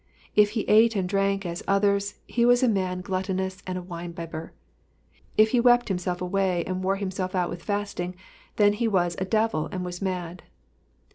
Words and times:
If 0.35 0.49
he 0.57 0.61
ate 0.61 0.95
and 0.95 1.07
drank 1.07 1.45
as 1.45 1.61
others, 1.67 2.15
he 2.25 2.43
was 2.43 2.63
a 2.63 2.67
man 2.67 3.01
gluttonous 3.01 3.61
and 3.67 3.77
a 3.77 3.83
wine 3.83 4.13
bibber; 4.13 4.51
if 5.37 5.51
he 5.51 5.59
wept 5.59 5.91
him.self 5.91 6.23
away 6.23 6.63
and 6.65 6.83
wore 6.83 6.95
himself 6.95 7.35
out 7.35 7.51
with 7.51 7.61
fasting, 7.61 8.15
then 8.55 8.73
he 8.73 8.85
had 8.89 9.15
a 9.21 9.25
devil 9.25 9.69
and 9.71 9.85
was 9.85 10.01
mad. 10.01 10.41